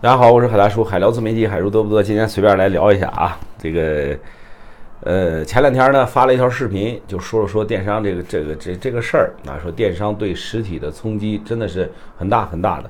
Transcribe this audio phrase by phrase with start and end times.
[0.00, 2.00] 大家好，我是海大叔，海聊自媒体，海叔多不多？
[2.00, 4.16] 今天随便来聊一下啊，这个，
[5.00, 12.88] 呃，前两天呢发了一条视频，就说了说电商这个这个这这个事儿啊，说电商对实体的冲击真的是很大很大的，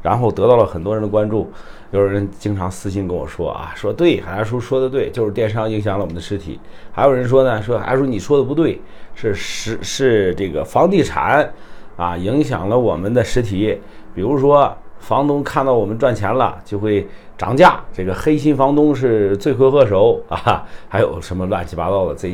[0.00, 1.52] 然后得到了很多人的关注，
[1.90, 6.58] 有人经常私信跟我说啊，说对，海大叔说的对，就是电商影响了我们的实体，
[6.90, 8.80] 还有人说呢，说海大叔你说的不对，
[9.14, 11.52] 是实是这个房地产
[11.98, 13.78] 啊影响了我们的实体，
[14.14, 14.74] 比如说。
[14.98, 17.06] 房东看到我们赚钱了，就会
[17.38, 17.80] 涨价。
[17.92, 20.64] 这个黑心房东是罪魁祸首啊！
[20.88, 22.28] 还有什么乱七八糟的这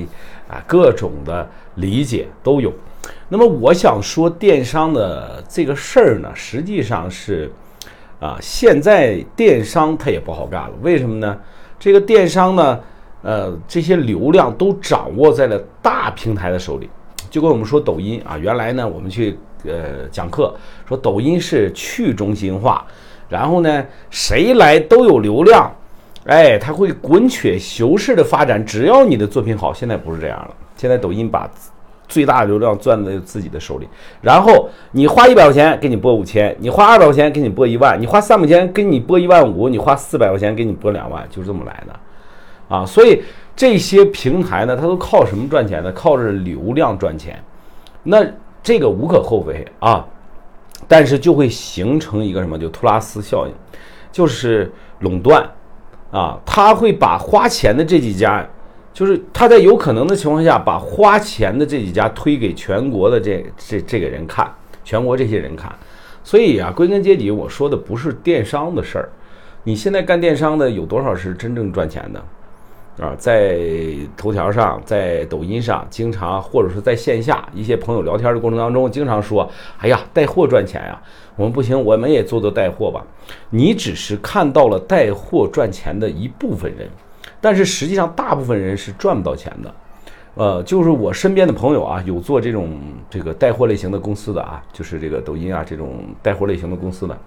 [0.49, 2.73] 啊各种的理解都有。
[3.29, 7.51] 那么我想说，电商的这个事儿呢，实际上是
[8.21, 10.71] 啊，现在电商它也不好干了。
[10.83, 11.37] 为什么呢？
[11.79, 12.81] 这个电商呢，
[13.23, 16.89] 呃，这些流量都掌握在了大平台的手里。
[17.33, 19.37] 就跟我们说抖音啊，原来呢，我们去。
[19.65, 20.53] 呃，讲课
[20.89, 22.85] 说抖音是去中心化，
[23.29, 25.73] 然后呢，谁来都有流量，
[26.27, 29.73] 哎，它会滚雪球式的发展，只要你的作品好。
[29.73, 31.49] 现在不是这样了，现在抖音把
[32.09, 33.87] 最大的流量攥在自己的手里，
[34.21, 41.95] 然后你花一百块钱给你播五千，你花二百块钱给你播一万，你花三百块钱给你播一万五，你花四百块钱给你播两万，就是这么来的
[42.69, 42.85] 啊。
[42.87, 43.23] 所以
[43.55, 45.91] 这些平台呢，它都靠什么赚钱呢？
[45.93, 47.43] 靠着流量赚钱。
[48.03, 48.25] 那。
[48.65, 50.07] 这个无可厚非啊，
[50.87, 53.53] 但是就会形成一个什么，就图拉斯效应，
[54.13, 55.45] 就是垄断
[56.13, 58.49] 啊，他会把花钱的这几家，
[58.95, 64.49] 就是他在有可能的情况下，把花钱的这几家推给全国的这这这个人看，
[64.85, 65.75] 全国这些人看，
[66.23, 69.09] 所以啊，归根结底，我说的不是电商的事儿，
[69.65, 72.25] 你现在干电商的有多少是真正赚钱的？
[72.99, 73.59] 啊，在
[74.17, 81.01] 头条上，在抖音上，经常或者是在线下一些朋友聊天的过程当中，经常说：“哎呀，带货赚钱呀，
[81.35, 83.03] 我们不行，我们也做做带货吧。”
[83.49, 86.87] 你只是看到了带货赚钱的一部分人，
[87.41, 89.75] 但是实际上大部分人是赚不到钱的。
[90.35, 97.19] 呃，就是我身边的朋友啊，有做这种这个带货类型的公司的啊，就是这个抖音啊这种带货类型的公司的，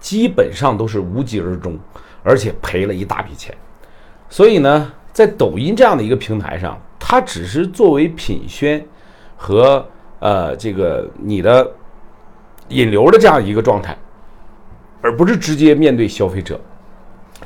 [0.00, 1.78] 基本上都是无疾而终，
[2.22, 3.54] 而且赔了一大笔钱。
[4.28, 8.84] 所以呢，在抖音这样的一个平台上，它只是作为品宣
[9.36, 9.86] 和
[10.18, 11.70] 呃这个你的
[12.68, 13.96] 引流的这样一个状态，
[15.00, 16.60] 而不是直接面对消费者。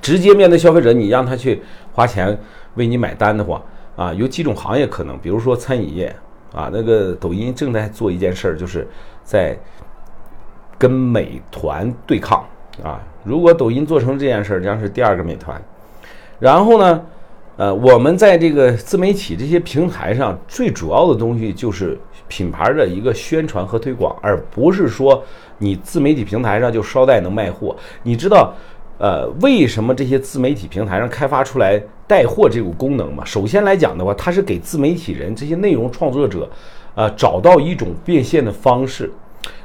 [0.00, 1.60] 直接面对消费者，你让他去
[1.92, 2.38] 花钱
[2.76, 3.60] 为你买单的话，
[3.96, 6.14] 啊，有几种行业可能，比如说餐饮业
[6.54, 8.88] 啊，那个抖音正在做一件事儿，就是
[9.24, 9.54] 在
[10.78, 12.42] 跟美团对抗
[12.82, 13.02] 啊。
[13.24, 15.60] 如果抖音做成这件事儿，将是第二个美团。
[16.40, 17.00] 然后呢，
[17.56, 21.96] 呃，我们在这个自媒体这些平台上，最主要的东西就是
[22.28, 25.22] 品牌的一个宣传和推广，而不是说
[25.58, 27.76] 你自媒体平台上就捎带能卖货。
[28.02, 28.54] 你知道，
[28.96, 33.22] 呃，为什么这些自媒体平台上开发出来带货这个功能吗？
[33.24, 36.48] 首先来讲的话，它是给自媒体人这些内容创作者，
[36.94, 39.12] 呃，找到一种变现的方式。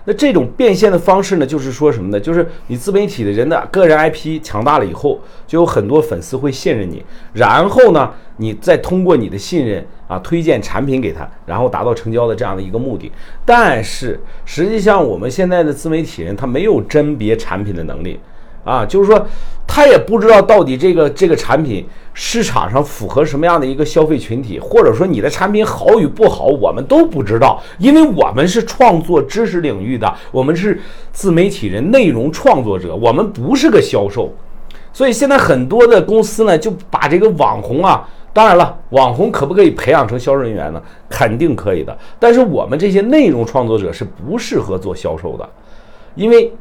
[0.06, 2.20] 那这种变现的方式呢，就是说什么呢？
[2.20, 7.04] 就是你自媒体的人的个人 IP 强大了以后，就有很多粉丝会信任你，
[7.34, 13.12] 然后呢，你再通过你的信任啊，推荐产品给他，然后达到成交的这样的一个目的。
[13.44, 18.20] 但是实际上，我们现在的自媒体人他没有甄别产品的能力。
[18.66, 19.26] 啊，就是说，
[19.68, 30.82] 他也不知道到底这个这个产品市场上符合什么样的一个消费群体，或者说你的产品好与不好，我们都不知道，因为我们是创作知识领域的，我们是
[31.12, 34.34] 自媒体人、内容创作者，我们不是个销售，
[34.92, 40.82] 所以现在很多的公司呢，就把这个网红啊，当然了，网红可不可以培养成销售人员呢？
[41.08, 45.48] 肯定可以的，但是我们这些内容创作者是不适合做销售的，
[46.16, 46.52] 因为。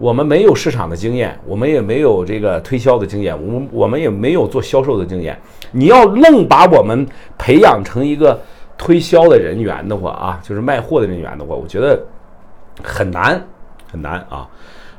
[0.00, 5.38] 我们没有市场的经验，我们也没有这个推销的经验，我们我们也没有做销售的经验。
[5.72, 7.06] 你要愣把我们
[7.36, 8.40] 培养成一个
[8.78, 12.02] 推销的人员的话啊，就是卖货的人员的话，我觉得
[12.82, 13.46] 很难
[13.92, 14.48] 很难啊。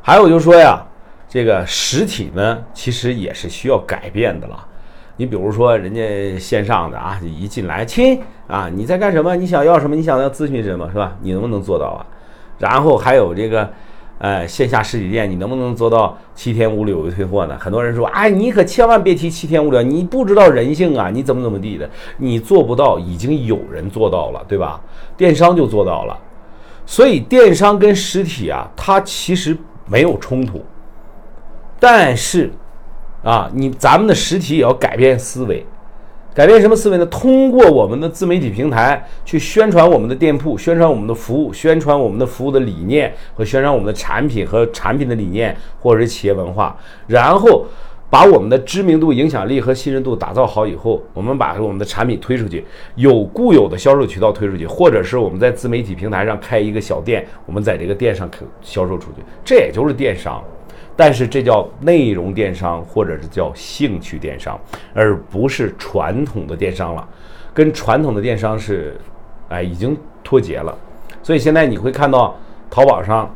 [0.04, 0.86] 还有就是说呀，
[1.28, 4.68] 这个实体呢，其实也是需要改变的了。
[5.18, 9.36] 你比如说，人家线上的啊，一进来亲啊，你在干什么？
[9.36, 9.96] 你想要什么？
[9.96, 10.88] 你想要咨询什么？
[10.92, 11.18] 是吧？
[11.22, 12.06] 你能不能做到啊？
[12.60, 13.68] 然后还有这个。
[14.24, 17.58] 呃，线下实体店你能不能做到七天无理由退货呢？
[17.60, 24.80] 很多人说，哎，你可千万别提七天无理由，你不知道人性啊，你怎么怎么地的，你做不到，已经有人做到了，对吧？
[25.18, 26.16] 电商就做到了，
[26.86, 29.58] 所以电商跟实体啊，它其实
[29.88, 30.64] 没有冲突，
[31.80, 32.52] 但是，
[33.24, 35.66] 啊，你咱们的实体也要改变思维，
[36.34, 37.06] 改变什么思维呢？
[37.08, 47.66] 通过我们的自媒体平台去宣传我们的店铺，宣传我们的服务，宣传我们的服务的理念和宣传我们的产品和产品的理念，或者是企业文化，然后
[48.10, 52.64] 把我们的知名度、影响力和信任度打造好以后，我们把我们的产品推出去，
[52.96, 60.42] 有固有的销售渠道推出去，或者是我们在自媒体平台上开一个小店，我们在这个店上可销售出去，这也就是电商。
[61.04, 64.56] 但是这叫内容电商，或者是叫兴趣电商，
[64.94, 67.08] 而不是传统的电商了，
[67.56, 68.96] 跟传统的电商是，
[69.50, 70.78] 哎，已经脱节了。
[71.24, 72.36] 所以现在你会看到
[72.70, 73.28] 淘宝上，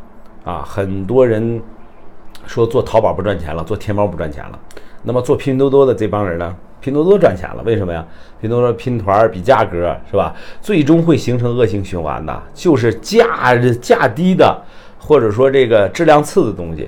[0.43, 1.59] 啊，很多人
[2.45, 4.59] 说做淘宝不赚钱了，做天猫不赚钱了。
[5.01, 8.05] 那么做拼多多的这帮人呢，拼多多赚钱了，为什么呀？
[8.39, 10.35] 拼多多拼团比价格是吧？
[10.61, 14.55] 最终会形成恶性循环的，就是价价低的，
[14.99, 16.87] 或者说这个质量次的东西。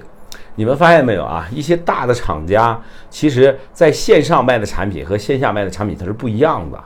[0.58, 1.48] 你们发现没有啊？
[1.54, 2.78] 一些大的厂家，
[3.12, 6.84] 其实在线上卖的产品和线下卖的产品它是不一样的。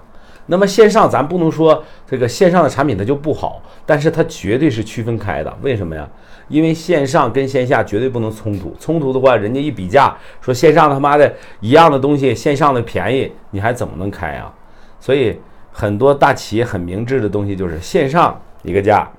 [0.48, 5.58] 那么线上咱不能说这个线上的产品它就不好，但是它绝对是区分开的。
[5.62, 6.06] 为什么呀？
[6.50, 14.54] 因为线上跟线下绝对不能冲突，冲突的话，人家一比价说线上他妈的一样的东西，线上的便宜，你还怎么能开啊？
[15.00, 15.40] 所以
[15.72, 19.10] 很多大企业很明智的东西就是线上一个价，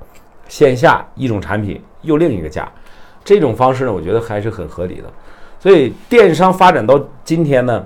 [0.47, 2.71] 线下一种产品又另一个价。
[3.25, 5.05] 这种方式呢，我觉得还是很合理的，
[5.61, 7.85] 所以电商发展到今天呢，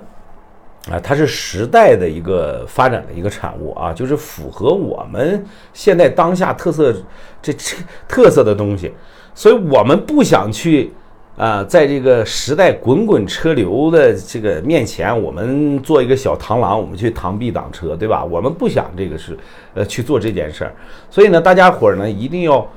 [0.89, 6.91] 啊，它是时代的一个发展的一个产物啊，就是符合我们现在当下特色
[7.39, 8.91] 这这特色的东西，
[9.35, 10.91] 所以我们不想去
[11.37, 18.25] 啊，在这个时代滚滚车流的这个面前，我们做一个小螳螂，我们去螳臂挡车，对吧？
[18.25, 19.37] 我们不想这个是
[19.75, 20.73] 呃去做这件事儿，
[21.11, 22.67] 所以呢，大家伙儿呢一定要。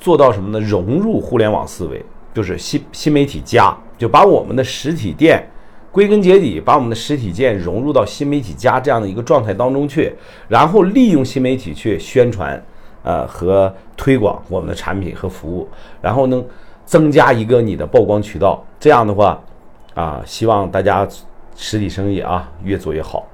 [0.00, 0.60] 做到什么呢？
[0.64, 5.44] 融入互联网思维，就是新新媒体加，就把我们的实体店，
[5.90, 10.14] 归根结底把我们的实体店融入到新媒体加这样的一个状态当中去，
[10.46, 12.62] 然后利用新媒体去宣传，
[13.02, 15.68] 呃和推广我们的产品和服务，
[16.00, 16.42] 然后呢
[16.84, 19.40] 增加一个你的曝光渠道，这样的话，
[19.94, 21.06] 啊希望大家
[21.56, 23.26] 实体生意啊越做越好。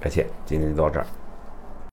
[0.00, 1.06] 感谢，今天就到这儿。